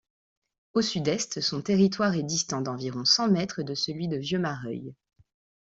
[0.73, 4.95] Au sud-est, son territoire est distant d'environ cent mètres de celui de Vieux-Mareuil.